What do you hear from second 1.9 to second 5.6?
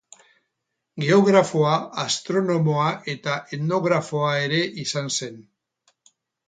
astronomoa eta etnografoa ere izan zen.